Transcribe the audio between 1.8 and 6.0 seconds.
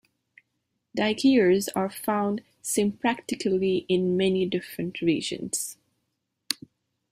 found sympatrically in many different regions.